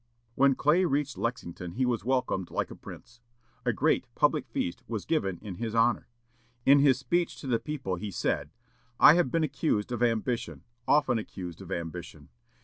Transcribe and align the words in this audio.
When 0.33 0.55
Clay 0.55 0.83
reached 0.83 1.15
Lexington 1.15 1.73
he 1.73 1.85
was 1.85 2.03
welcomed 2.03 2.49
like 2.49 2.71
a 2.71 2.75
prince. 2.75 3.21
A 3.67 3.71
great 3.71 4.07
public 4.15 4.47
feast 4.47 4.81
was 4.87 5.05
given 5.05 5.37
in 5.43 5.57
his 5.57 5.75
honor. 5.75 6.07
In 6.65 6.79
his 6.79 6.97
speech 6.97 7.39
to 7.41 7.45
the 7.45 7.59
people 7.59 7.97
he 7.97 8.09
said: 8.09 8.49
"I 8.99 9.13
have 9.13 9.29
been 9.29 9.43
accused 9.43 9.91
of 9.91 10.01
ambition, 10.01 10.63
often 10.87 11.19
accused 11.19 11.61
of 11.61 11.71
ambition. 11.71 12.29